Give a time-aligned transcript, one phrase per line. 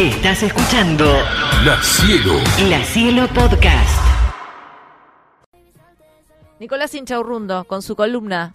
[0.00, 1.04] Estás escuchando
[1.62, 2.32] La Cielo.
[2.70, 4.00] La Cielo Podcast.
[6.58, 8.54] Nicolás Inchaurrundo con su columna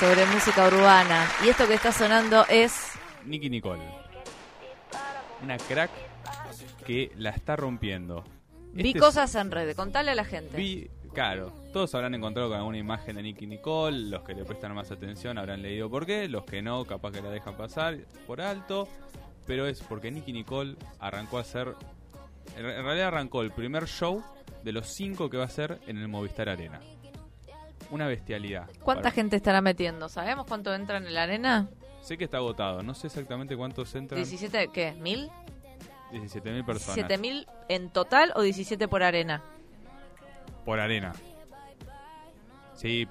[0.00, 1.28] sobre música urbana.
[1.44, 2.90] Y esto que está sonando es.
[3.24, 3.84] Nicky Nicole.
[5.44, 5.92] Una crack
[6.84, 8.24] que la está rompiendo.
[8.72, 10.56] Vi Este es- cosas en red, contale a la gente.
[10.56, 14.74] Vi, claro, todos habrán encontrado con alguna imagen de Nicky Nicole, los que le prestan
[14.74, 18.40] más atención habrán leído por qué, los que no, capaz que la dejan pasar por
[18.40, 18.88] alto,
[19.46, 21.74] pero es porque Nicky Nicole arrancó a hacer,
[22.56, 24.22] en realidad arrancó el primer show
[24.62, 26.80] de los cinco que va a hacer en el Movistar Arena.
[27.90, 28.68] Una bestialidad.
[28.82, 30.08] ¿Cuánta Para- gente estará metiendo?
[30.08, 31.68] ¿Sabemos cuánto entra en la arena?
[32.02, 34.16] Sé que está agotado, no sé exactamente cuántos entran.
[34.18, 34.92] 17, ¿qué?
[34.92, 35.30] ¿Mil?
[36.12, 36.94] 17.000 personas.
[36.96, 39.42] 17 mil en total o 17 por arena?
[40.64, 41.12] Por arena.
[42.74, 43.08] Sí,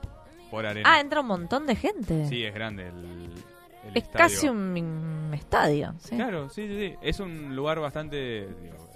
[0.51, 0.89] por arena.
[0.93, 2.25] Ah, entra un montón de gente.
[2.27, 3.29] Sí, es grande el,
[3.87, 4.17] el es estadio.
[4.17, 5.93] casi un estadio.
[5.99, 6.15] ¿sí?
[6.15, 6.95] Claro, sí, sí, sí.
[7.01, 8.89] Es un lugar bastante digo,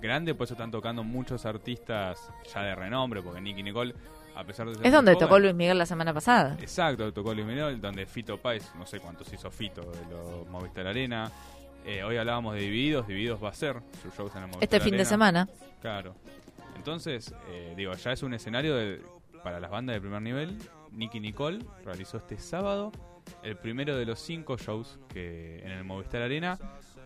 [0.00, 2.18] grande, por eso están tocando muchos artistas
[2.52, 3.94] ya de renombre, porque Nicky Nicole,
[4.34, 6.56] a pesar de ser Es donde tocó Luis Miguel la semana pasada.
[6.60, 10.86] Exacto, tocó Luis Miguel, donde Fito Páez, no sé cuántos hizo Fito de los Movistar
[10.86, 11.30] Arena.
[11.84, 14.80] Eh, hoy hablábamos de Divididos, Divididos va a ser sus shows en el Movistar Este
[14.80, 15.48] fin de semana.
[15.80, 16.14] Claro.
[16.76, 19.02] Entonces, eh, digo, ya es un escenario de-
[19.44, 20.56] para las bandas de primer nivel.
[20.92, 22.92] Nicky Nicole realizó este sábado
[23.42, 26.58] el primero de los cinco shows que en el Movistar Arena.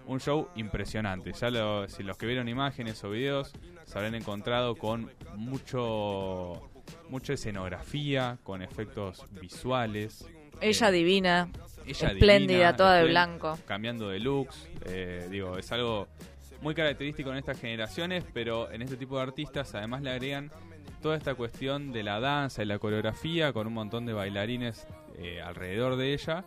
[0.07, 1.33] Un show impresionante.
[1.33, 3.53] Ya lo- si los que vieron imágenes o videos
[3.87, 6.71] se habrán encontrado con mucho
[7.11, 10.25] mucha escenografía, con efectos visuales.
[10.61, 11.49] Ella Eh, divina,
[11.85, 13.59] ella espléndida, divina, toda de blanco.
[13.67, 14.69] cambiando de looks.
[14.87, 16.07] eh, digo, es algo
[16.63, 20.51] muy característico en estas generaciones, pero en este tipo de artistas además le agregan
[21.03, 24.87] toda esta cuestión de la danza y la coreografía con un montón de bailarines
[25.19, 26.45] eh, alrededor de ella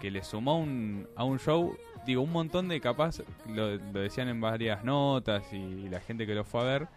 [0.00, 4.28] que le sumó un, a un show, digo, un montón de capaz, lo, lo decían
[4.28, 6.88] en varias notas y la gente que lo fue a ver,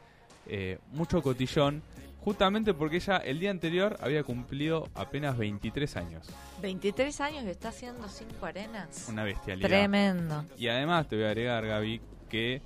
[0.47, 1.83] eh, mucho cotillón,
[2.21, 6.27] justamente porque ella el día anterior había cumplido apenas 23 años.
[6.61, 9.07] 23 años y está haciendo 5 arenas.
[9.09, 9.67] Una bestialidad.
[9.67, 10.45] Tremendo.
[10.57, 12.61] Y además te voy a agregar, Gaby, que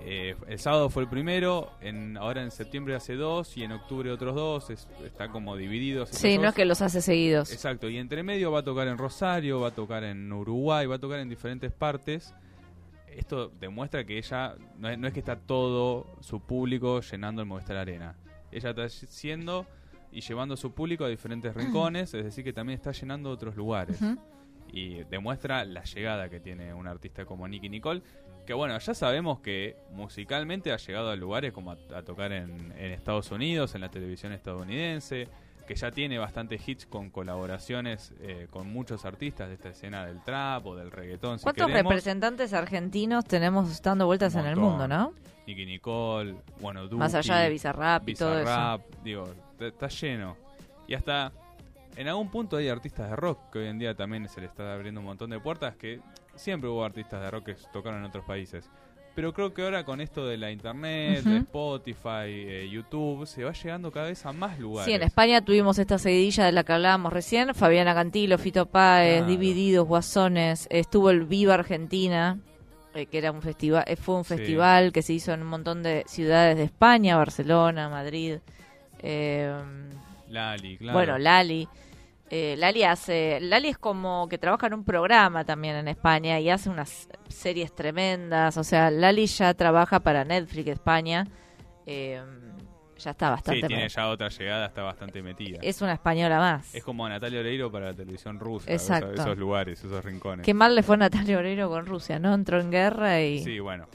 [0.00, 4.10] eh, el sábado fue el primero, en, ahora en septiembre hace dos y en octubre
[4.10, 6.10] otros dos, es- está como divididos.
[6.10, 7.50] esos Sí, no es que los hace seguidos.
[7.52, 10.96] Exacto, y entre medio va a tocar en Rosario, va a tocar en Uruguay, va
[10.96, 12.34] a tocar en diferentes partes.
[13.08, 17.48] Esto demuestra que ella, no es, no es que está todo su público llenando el
[17.48, 18.14] Movistar Arena.
[18.52, 19.66] Ella está siendo
[20.12, 23.56] y llevando a su público a diferentes rincones, es decir, que también está llenando otros
[23.56, 23.98] lugares.
[24.72, 28.02] Y demuestra la llegada que tiene un artista como Nicky Nicole.
[28.46, 32.72] Que bueno, ya sabemos que musicalmente ha llegado a lugares como a, a tocar en,
[32.78, 35.28] en Estados Unidos, en la televisión estadounidense,
[35.66, 40.22] que ya tiene bastantes hits con colaboraciones eh, con muchos artistas de esta escena del
[40.22, 41.40] trap o del reggaetón.
[41.40, 45.12] ¿Cuántos representantes argentinos tenemos dando vueltas en el mundo, no?
[45.46, 48.40] Nicky Nicole, bueno, Duki, Más allá de Bizarrap y todo eso.
[48.42, 49.28] Bizarrap, digo,
[49.58, 50.36] está lleno.
[50.86, 51.32] Y hasta
[51.96, 54.74] en algún punto hay artistas de rock que hoy en día también se le está
[54.74, 56.00] abriendo un montón de puertas que
[56.34, 58.68] siempre hubo artistas de rock que tocaron en otros países.
[59.14, 61.38] Pero creo que ahora con esto de la internet, de.
[61.38, 64.84] Spotify, eh, YouTube, se va llegando cada vez a más lugares.
[64.84, 69.20] Sí, en España tuvimos esta seguidilla de la que hablábamos recién, Fabiana Cantilo, Fito Páez,
[69.20, 69.26] Claro.
[69.32, 72.38] Divididos, Guasones, estuvo el Viva Argentina,
[72.94, 74.36] eh, que era un festival, eh, fue un Sí.
[74.36, 78.36] festival que se hizo en un montón de ciudades de España, Barcelona, Madrid,
[78.98, 79.50] eh,
[80.28, 80.92] Lali, claro.
[80.98, 81.66] bueno, Lali.
[82.28, 86.50] Eh, Lali hace, Lali es como que trabaja en un programa también en España y
[86.50, 91.24] hace unas series tremendas, o sea, Lali ya trabaja para Netflix España,
[91.86, 92.20] eh,
[92.98, 95.58] ya está Sí, bastante tiene met- ya otra llegada, está bastante metida.
[95.62, 96.74] es una española más.
[96.74, 99.12] Es como Natalia Oreiro para la televisión rusa, Exacto.
[99.12, 100.44] esos, esos lugares, esos rincones.
[100.44, 102.34] Qué mal le fue a Natalia Oreiro con Rusia, ¿no?
[102.34, 103.44] Entró en guerra y...
[103.44, 103.86] Sí, bueno.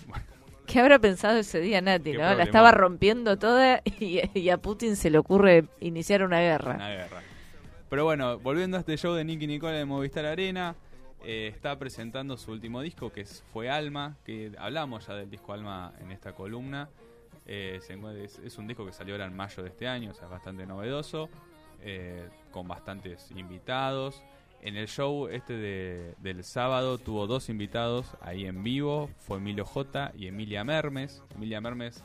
[0.68, 2.34] ¿Qué habrá pensado ese día Nati, no?
[2.34, 6.76] La estaba rompiendo toda y, y a Putin se le ocurre iniciar una guerra.
[6.76, 7.22] Una guerra.
[7.92, 10.76] Pero bueno, volviendo a este show de Nicky Nicole de Movistar Arena,
[11.26, 15.52] eh, está presentando su último disco que es, fue Alma, que hablamos ya del disco
[15.52, 16.88] Alma en esta columna.
[17.46, 17.82] Eh,
[18.24, 20.32] es, es un disco que salió ahora en mayo de este año, o sea, es
[20.32, 21.30] bastante novedoso,
[21.82, 24.24] eh, con bastantes invitados.
[24.62, 29.66] En el show este de- del sábado tuvo dos invitados ahí en vivo, fue Emilio
[29.66, 31.22] J y Emilia Mermes.
[31.36, 32.02] Emilia Mermes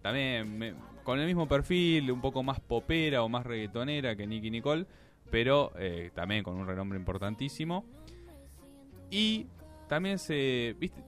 [0.00, 0.74] también me-
[1.04, 4.86] con el mismo perfil, un poco más popera o más reggaetonera que Nicky Nicole,
[5.30, 7.84] pero eh, también con un renombre importantísimo.
[9.10, 9.46] Y
[9.88, 10.74] también se.
[10.78, 11.00] ¿viste,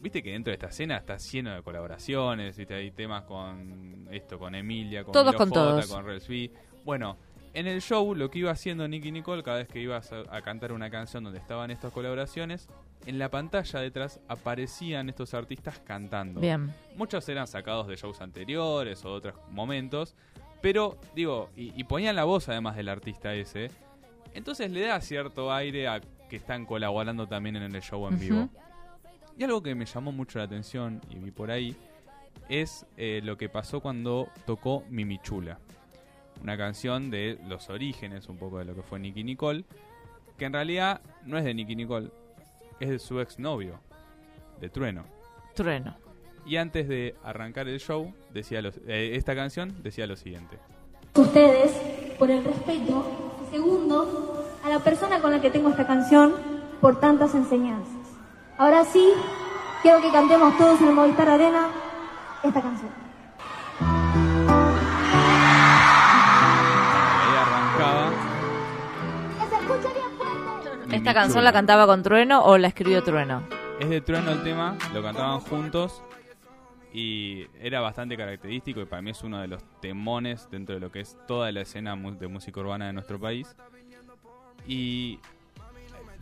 [0.00, 2.74] viste que dentro de esta escena está lleno de colaboraciones, ¿viste?
[2.74, 5.86] hay temas con esto, con Emilia, con Todos Milo con J, todos.
[5.88, 6.52] con Rels B.
[6.84, 7.16] Bueno,
[7.54, 10.42] en el show lo que iba haciendo Nicky Nicole cada vez que ibas a, a
[10.42, 12.68] cantar una canción donde estaban estas colaboraciones
[13.08, 16.40] en la pantalla detrás aparecían estos artistas cantando.
[16.42, 16.74] Bien.
[16.94, 20.14] Muchos eran sacados de shows anteriores o de otros momentos,
[20.60, 23.70] pero digo, y, y ponían la voz además del artista ese.
[24.34, 28.48] Entonces le da cierto aire a que están colaborando también en el show en vivo.
[29.38, 31.74] Y algo que me llamó mucho la atención y vi por ahí
[32.50, 35.58] es eh, lo que pasó cuando tocó Mimichula.
[36.42, 39.64] Una canción de los orígenes, un poco de lo que fue Nicky Nicole,
[40.36, 42.10] que en realidad no es de Nicky Nicole,
[42.80, 43.80] es de su exnovio,
[44.60, 45.04] de Trueno.
[45.54, 45.96] Trueno.
[46.46, 50.58] Y antes de arrancar el show, decía los- eh, esta canción decía lo siguiente.
[51.14, 51.72] ustedes
[52.18, 53.04] por el respeto.
[53.46, 56.32] Y segundo, a la persona con la que tengo esta canción
[56.80, 57.92] por tantas enseñanzas.
[58.56, 59.12] Ahora sí,
[59.82, 61.68] quiero que cantemos todos en el Movistar Arena
[62.44, 62.90] esta canción.
[71.08, 73.42] ¿Esta canción la cantaba con Trueno o la escribió Trueno?
[73.80, 76.02] Es de Trueno el tema, lo cantaban juntos
[76.92, 80.92] y era bastante característico y para mí es uno de los temones dentro de lo
[80.92, 83.56] que es toda la escena de música urbana de nuestro país.
[84.66, 85.18] Y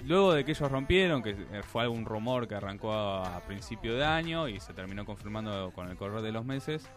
[0.05, 4.05] luego de que ellos rompieron, que eh, fue algún rumor que arrancó a principio de
[4.05, 6.89] año y se terminó confirmando con el correr de los meses,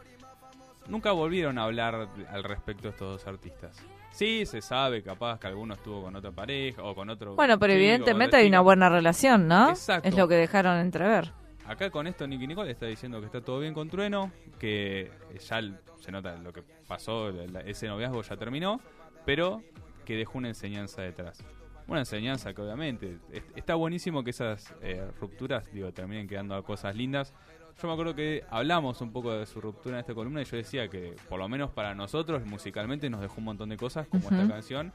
[0.90, 3.78] nunca volvieron a hablar al respecto estos dos artistas.
[4.12, 7.36] Sí, se sabe capaz que alguno estuvo con otra pareja o con otro...
[7.36, 9.70] Bueno, pero chico, evidentemente hay una buena relación, ¿no?
[9.70, 10.10] Exacto.
[10.10, 11.32] Es lo que dejaron entrever.
[11.68, 15.12] Acá con esto Nicky Nicole está diciendo que está todo bien con Trueno, que
[15.48, 15.62] ya
[16.00, 17.30] se nota lo que pasó,
[17.66, 18.82] ese noviazgo ya terminó,
[19.26, 19.62] pero
[20.04, 21.44] que dejó una enseñanza detrás.
[21.88, 26.64] Una enseñanza que obviamente es- está buenísimo que esas eh, rupturas digo terminen quedando a
[26.64, 27.34] cosas lindas.
[27.82, 30.58] Yo me acuerdo que hablamos un poco de su ruptura en esta columna y yo
[30.58, 34.26] decía que por lo menos para nosotros musicalmente nos dejó un montón de cosas como
[34.28, 34.36] Ujú.
[34.36, 34.92] esta canción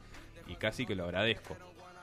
[0.47, 1.57] y casi que lo agradezco.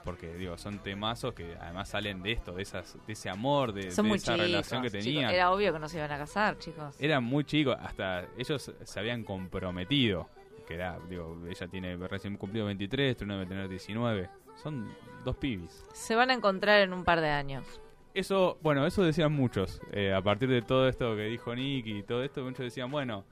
[0.04, 3.89] Porque digo, son temazos que además salen de esto, de esas, de ese amor, de,
[3.89, 4.25] esa chicos.
[4.39, 5.04] relación que chicos.
[5.06, 5.30] tenían.
[5.30, 6.95] Era obvio que no se iban a casar, chicos.
[7.00, 10.28] Eran muy chicos, hasta ellos se habían comprometido.
[10.68, 14.30] Que era, digo, ella tiene recién cumplido 23, Trueno debe tener 19.
[14.63, 14.92] Son
[15.24, 15.86] dos pibis.
[15.94, 17.63] Se van a encontrar en un par de años.
[18.13, 19.79] Eso, bueno, eso decían muchos.
[19.91, 23.23] eh, a partir de todo esto que dijo Nicky y todo esto, muchos decían, bueno.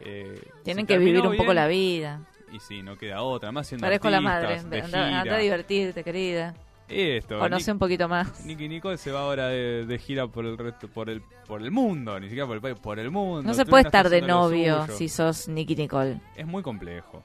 [0.00, 2.20] eh, Tienen que vivir un poco la vida.
[2.52, 3.52] Y sí, no queda otra.
[3.52, 4.62] Más siendo Parezco la madre.
[4.62, 6.54] de Anda, anda a divertirte, querida.
[6.88, 8.46] Esto, Conoce Nick- un poquito más.
[8.46, 11.70] Nicky Nicole se va ahora de, de gira por el resto, por el, por el
[11.70, 13.42] mundo, ni siquiera por el país, por el mundo.
[13.42, 16.18] No se puede estar de novio si sos Nicky Nicole.
[16.34, 17.22] es muy complejo.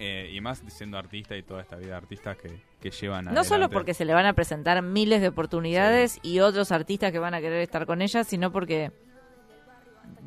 [0.00, 3.42] Eh, y más siendo artista y toda esta vida de artistas que, que llevan No
[3.42, 7.34] solo porque se le van a presentar miles de oportunidades y otros artistas que van
[7.34, 8.92] a querer estar con ella, sino porque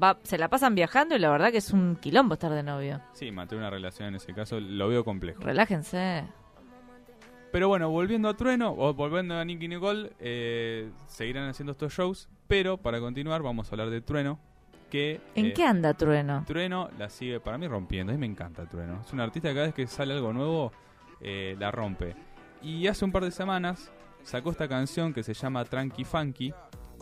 [0.02, 3.02] va, se la pasan viajando y la verdad que es un quilombo estar de novio.
[3.14, 5.42] Sí, mantener una relación en ese caso lo veo complejo.
[5.42, 6.26] Relájense.
[7.52, 12.30] Pero bueno, volviendo a Trueno, o volviendo a Nicky Nicole, eh, seguirán haciendo estos shows.
[12.48, 14.40] Pero para continuar, vamos a hablar de Trueno.
[14.92, 16.44] Que, ¿En eh, qué anda Trueno?
[16.46, 18.12] Trueno la sigue para mí rompiendo.
[18.12, 19.02] A mí me encanta Trueno.
[19.04, 20.72] Es un artista que cada vez que sale algo nuevo,
[21.22, 22.14] eh, la rompe.
[22.62, 23.92] Y hace un par de semanas
[24.24, 26.54] sacó esta canción que se llama Tranqui Funky,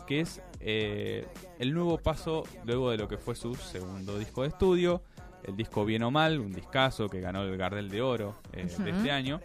[0.06, 1.26] que es eh,
[1.58, 5.02] el nuevo paso luego de lo que fue su segundo disco de estudio.
[5.42, 8.90] El disco Bien o Mal, un discazo que ganó el Gardel de Oro eh, de
[8.90, 9.40] este año.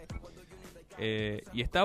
[0.98, 1.84] Eh, y está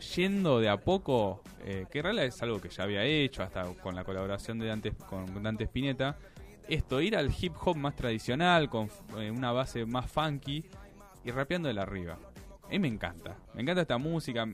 [0.00, 3.64] yendo de a poco, eh, que en realidad es algo que ya había hecho, hasta
[3.82, 6.16] con la colaboración de Dante, con Dante Spinetta,
[6.68, 8.88] esto, ir al hip hop más tradicional, con
[9.18, 10.64] eh, una base más funky
[11.24, 12.16] y rapeando de la arriba.
[12.64, 14.46] A mí me encanta, me encanta esta música,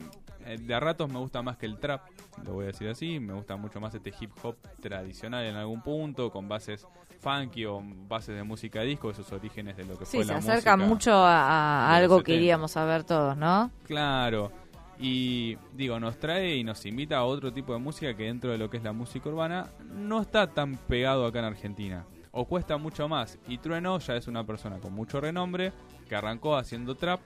[0.46, 2.02] eh, de a ratos me gusta más que el trap,
[2.44, 5.82] lo voy a decir así, me gusta mucho más este hip hop tradicional en algún
[5.82, 6.86] punto, con bases
[7.20, 10.38] funky o bases de música disco, esos orígenes de lo que Sí, fue se la
[10.38, 10.88] acerca música.
[10.88, 12.40] mucho a, a algo que 70.
[12.40, 13.70] iríamos a ver todos, ¿no?
[13.84, 14.52] Claro.
[14.98, 18.58] Y digo, nos trae y nos invita a otro tipo de música que dentro de
[18.58, 22.06] lo que es la música urbana no está tan pegado acá en Argentina.
[22.32, 23.38] O cuesta mucho más.
[23.48, 25.72] Y Trueno ya es una persona con mucho renombre
[26.08, 27.20] que arrancó haciendo trap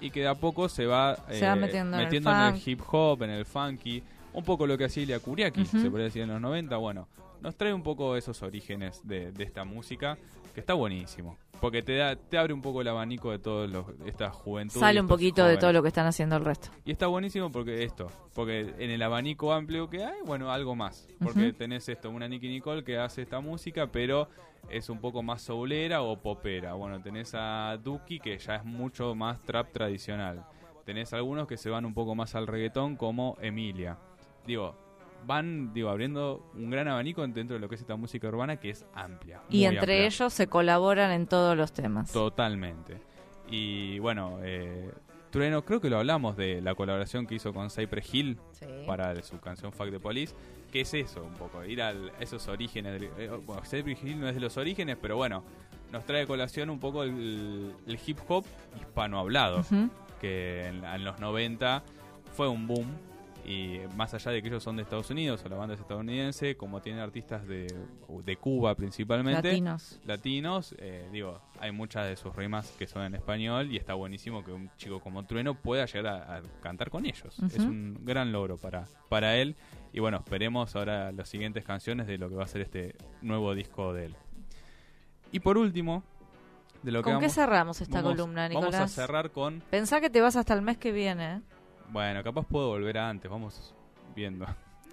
[0.00, 2.54] y que de a poco se va, eh, va metiendo en el en funk.
[2.54, 4.02] el hip hop, en el funky.
[4.32, 6.76] Un poco lo que hacía Ilya Kuriaki, se podría decir en los 90.
[6.76, 7.06] Bueno,
[7.40, 10.16] nos trae un poco esos orígenes de, de esta música
[10.52, 11.38] que está buenísimo.
[11.60, 14.80] Porque te da te abre un poco el abanico de toda esta juventud.
[14.80, 16.70] Sale un poquito de todo lo que están haciendo el resto.
[16.84, 21.06] Y está buenísimo porque esto, porque en el abanico amplio que hay, bueno, algo más.
[21.22, 24.28] Porque tenés esto, una Nicky Nicole que hace esta música, pero
[24.70, 26.74] es un poco más soulera o popera.
[26.74, 30.44] Bueno, tenés a Duki que ya es mucho más trap tradicional.
[30.84, 33.98] Tenés algunos que se van un poco más al reggaetón como Emilia.
[34.44, 34.74] Digo,
[35.26, 38.70] van digo abriendo un gran abanico dentro de lo que es esta música urbana que
[38.70, 39.40] es amplia.
[39.50, 40.06] Y entre amplia.
[40.06, 42.10] ellos se colaboran en todos los temas.
[42.12, 42.98] Totalmente.
[43.48, 44.90] Y bueno, eh,
[45.30, 48.66] Trueno, creo que lo hablamos de la colaboración que hizo con Cypress Hill Sí.
[48.86, 50.34] para su canción Fuck the Police,
[50.70, 52.92] que es eso un poco, ir a esos orígenes.
[53.00, 55.42] del- eh, bueno, Cypress Hill no es de los orígenes, pero bueno,
[55.90, 58.44] nos trae a colación un poco el, el hip hop
[58.80, 59.88] hispanohablado, Ujú.
[60.20, 61.82] que en, en los 90
[62.34, 62.86] fue un boom.
[63.44, 66.56] Y más allá de que ellos son de Estados Unidos o la banda es estadounidense,
[66.56, 67.66] como tienen artistas de,
[68.24, 70.00] de Cuba principalmente, Latinos.
[70.04, 74.44] latinos, eh, digo, hay muchas de sus rimas que son en español y está buenísimo
[74.44, 77.36] que un chico como Trueno pueda llegar a, a cantar con ellos.
[77.40, 79.56] Es un gran logro para, para él.
[79.92, 83.54] Y bueno, esperemos ahora las siguientes canciones de lo que va a ser este nuevo
[83.56, 84.14] disco de él.
[85.32, 86.04] Y por último,
[86.82, 88.70] de lo que ¿Con qué cerramos esta vamos- columna, Nicolás?
[88.72, 91.42] Vamos a cerrar con, Pensá que te vas hasta el mes que viene.
[91.92, 93.74] Bueno, capaz puedo volver a antes, vamos
[94.14, 94.46] viendo.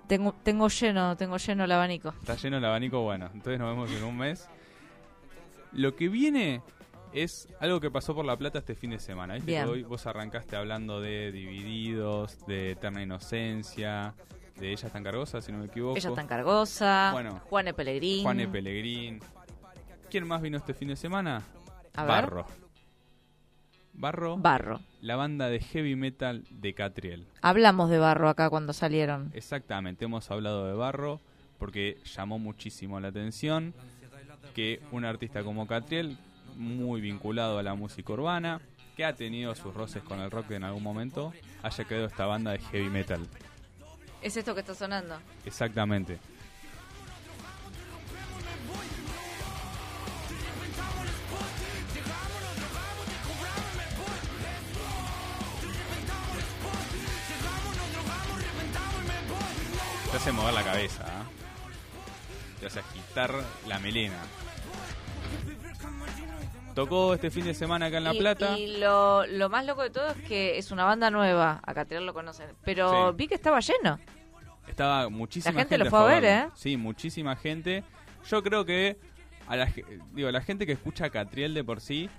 [0.08, 2.10] Tengo, tengo lleno, tengo lleno el abanico.
[2.20, 4.50] Está lleno el abanico, bueno, entonces nos vemos en un mes.
[5.72, 6.62] Lo que viene
[7.14, 9.36] es algo que pasó por La Plata este fin de semana.
[9.36, 9.52] ¿viste?
[9.52, 9.66] Bien.
[9.66, 14.14] Que hoy vos arrancaste hablando de Divididos, de Eterna Inocencia,
[14.60, 15.98] de Ella tan cargosa, si no me equivoco.
[15.98, 17.12] Ella tan cargosa.
[17.14, 17.42] Bueno.
[17.50, 18.24] Juane Pellegrín.
[18.24, 18.48] Juan E.
[18.48, 19.20] Pellegrín.
[20.10, 21.44] ¿Quién más vino este fin de semana?
[21.96, 22.46] A ver.
[23.94, 24.38] Barro.
[24.38, 27.26] Barro, la banda de heavy metal de Catriel.
[27.42, 29.32] Hablamos de Barro acá cuando salieron.
[29.34, 31.20] Exactamente, hemos hablado de Barro
[31.58, 33.74] porque llamó muchísimo la atención
[34.56, 36.18] que un artista como Catriel,
[36.56, 38.62] muy vinculado a la música urbana,
[38.96, 42.52] que ha tenido sus roces con el rock en algún momento, haya creado esta banda
[42.52, 43.26] de heavy metal.
[44.22, 45.16] ¿Es esto que está sonando?
[45.46, 46.20] Exactamente.
[60.12, 61.24] Te hace mover la cabeza, ¿ah?
[62.60, 63.34] te hace agitar
[63.68, 64.18] la melena.
[66.74, 68.58] Tocó este fin de semana acá en La y, Plata.
[68.58, 71.60] Y lo, lo más loco de todo es que es una banda nueva.
[71.66, 72.48] A Catriel lo conocen.
[72.64, 73.16] Pero Sí.
[73.18, 74.00] vi que estaba lleno.
[74.68, 76.26] Estaba muchísima La gente lo fue a ver.
[76.26, 76.48] ¿eh?
[76.56, 77.84] Sí, muchísima gente.
[78.30, 78.98] Yo creo que
[79.48, 79.72] a la,
[80.14, 82.10] digo, la gente que escucha a Catriel de por sí,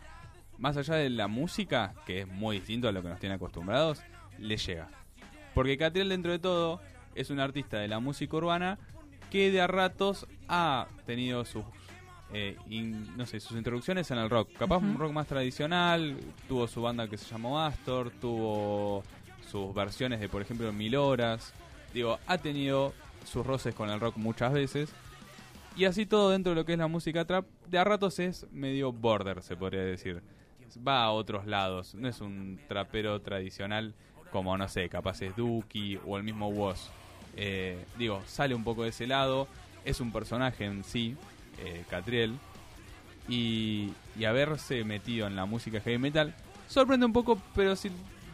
[0.59, 4.03] más allá de la música, que es muy distinto a lo que nos tiene acostumbrados,
[4.39, 4.89] le llega.
[5.55, 6.81] Porque Catriel dentro de todo
[7.15, 8.79] es un artista de la música urbana
[9.31, 11.65] que de a ratos ha tenido sus
[12.33, 14.51] eh, in- no sé, sus introducciones en el rock.
[14.59, 16.17] Capaz un rock más tradicional,
[16.49, 19.03] tuvo su banda que se llamó Astor, tuvo
[19.51, 21.53] sus versiones de, por ejemplo, Mil Horas.
[21.93, 22.93] Digo, ha tenido
[23.25, 24.93] sus roces con el rock muchas veces.
[25.77, 28.47] Y así todo dentro de lo que es la música trap, de a ratos es
[28.53, 30.23] medio border, se podría decir.
[30.87, 33.95] Va a otros lados, no es un trapero tradicional
[34.31, 36.91] como, no sé, capaz es Duki o el mismo Woz.
[37.37, 39.49] Eh, digo, sale un poco de ese lado,
[39.85, 41.17] es un personaje en sí,
[41.59, 42.37] eh, Catriel,
[43.29, 46.35] y, y haberse metido en la música heavy metal
[46.71, 47.91] sorprende un poco, pero si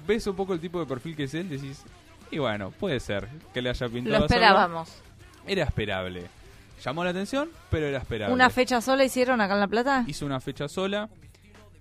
[0.06, 1.82] ves un poco el tipo de perfil que es él, decís,
[2.30, 5.02] y bueno, puede ser que le haya pintado Lo esperábamos.
[5.46, 6.26] Era esperable.
[6.84, 8.34] Llamó la atención, pero era esperable.
[8.34, 10.04] ¿Una fecha sola hicieron acá en La Plata?
[10.06, 11.08] Hizo una fecha sola,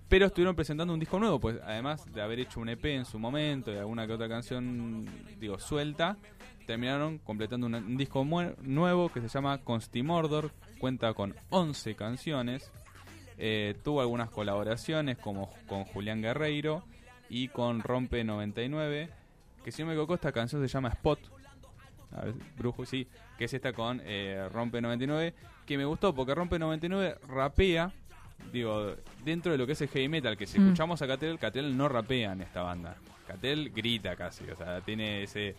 [0.08, 3.18] pero estuvieron presentando un disco nuevo, pues además de haber hecho un EP en su
[3.18, 5.06] momento y alguna que otra canción,
[5.40, 6.18] digo, suelta,
[6.66, 8.26] terminaron completando un disco
[8.62, 12.72] nuevo que se llama Constimordor, cuenta con 11 canciones,
[13.38, 16.84] eh, tuvo algunas colaboraciones como con Julián Guerreiro
[17.30, 19.10] y con Rompe 99,
[19.64, 21.20] que si no me equivoco esta canción se llama Spot,
[22.12, 22.26] a
[22.58, 23.08] Brujo, sí,
[23.38, 25.34] que es esta con eh, Rompe 99,
[25.66, 27.92] que me gustó porque Rompe 99 rapea,
[28.52, 30.64] digo, dentro de lo que es el heavy metal, que si Mm.
[30.66, 32.96] escuchamos a Catel, Catel no rapea en esta banda.
[33.28, 35.56] Catel grita casi, o sea, tiene ese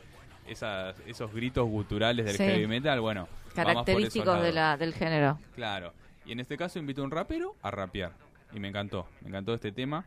[0.49, 2.45] esas- esos gritos guturales del Sí.
[2.45, 5.41] heavy metal, bueno, Característicos de la, del género.
[5.57, 5.93] Claro.
[6.25, 8.13] Y en este caso invitó a un rapero a rapear.
[8.53, 9.09] Y me encantó.
[9.23, 10.05] Me encantó este tema.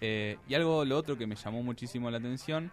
[0.00, 2.70] Eh, y algo, lo otro que me llamó muchísimo la atención.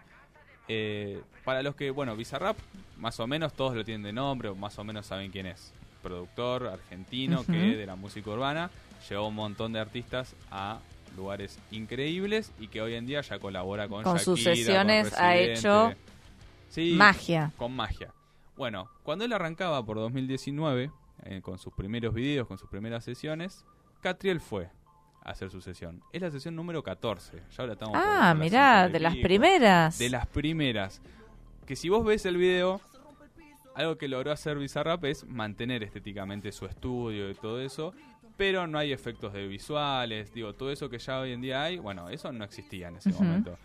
[0.68, 2.56] eh, para los que, bueno, Bizarrap,
[2.98, 5.72] más o menos todos lo tienen de nombre, o más o menos saben quién es.
[6.02, 8.68] Productor argentino que de la música urbana
[9.08, 10.78] llevó un montón de artistas a
[11.16, 15.36] lugares increíbles y que hoy en día ya colabora con Con sus sesiones con ha
[15.36, 15.92] hecho
[16.68, 17.52] Sí, Magia.
[17.56, 18.12] con magia.
[18.56, 20.90] Bueno, cuando él arrancaba por 2019,
[21.24, 23.64] eh, con sus primeros videos, con sus primeras sesiones,
[24.02, 24.68] Catriel fue
[25.22, 26.02] a hacer su sesión.
[26.12, 27.36] Es la sesión número 14.
[27.36, 29.98] Ya ahora estamos Ah, mirá, 50 y de las primeras.
[29.98, 31.00] De las primeras.
[31.66, 32.80] Que si vos ves el video,
[33.74, 37.92] algo que logró hacer Bizarrap es mantener estéticamente su estudio y todo eso,
[38.36, 41.78] pero no hay efectos de visuales, digo, todo eso que ya hoy en día hay,
[41.78, 43.58] bueno, eso no existía en ese momento.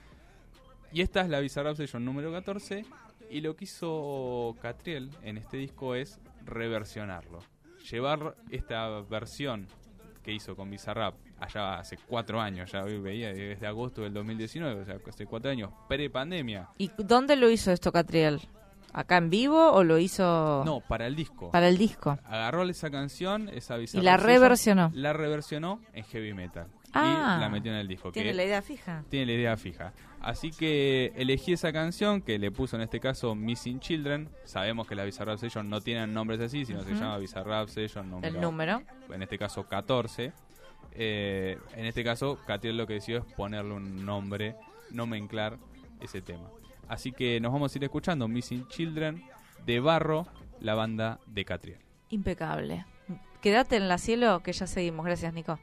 [0.94, 2.86] Y esta es la Bizarrap Session número 14,
[3.30, 7.40] y lo que hizo Catriel en este disco es reversionarlo.
[7.90, 9.68] Llevar esta versión
[10.24, 14.86] que hizo con Bizarrap allá hace cuatro años, ya veía desde agosto del 2019, o
[14.86, 16.70] sea, hace cuatro años, pre-pandemia.
[16.78, 18.40] ¿Y dónde lo hizo esto Catriel?
[18.94, 21.52] ¿Acá en vivo o lo hizo No, para el disco.
[21.52, 22.18] para el disco?
[22.26, 24.92] Agarró esa canción, esa Y la reversionó.
[24.94, 26.68] La reversionó en heavy metal.
[26.94, 27.36] Ah.
[27.38, 28.12] y la metió en el disco.
[28.12, 29.06] Tiene que la idea fija.
[29.10, 29.94] tiene la idea fija.
[30.20, 34.30] Así que elegí esa canción que le puso en este caso Missing Children.
[34.44, 38.36] Sabemos que la Bizarrap Session no tienen nombres así, sino se llama Bizarrap Session número,
[38.36, 38.84] El número.
[39.10, 40.34] en este caso 14.
[40.94, 44.58] Eh, en este caso, Catriel lo que decidió es ponerle un nombre,
[44.92, 45.58] nomenclar
[46.02, 46.50] ese tema.
[46.92, 49.24] Así que nos vamos a ir escuchando Missing Children
[49.66, 50.28] de Barro,
[50.60, 51.80] la banda de Catriel.
[52.10, 52.86] Impecable.
[53.40, 55.06] Quédate en la cielo que ya seguimos.
[55.06, 55.58] Gracias, Nico.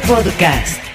[0.00, 0.91] Podcast.